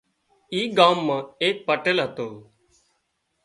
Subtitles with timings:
[0.53, 2.27] اي ڳام مان ايڪ پٽيل هتو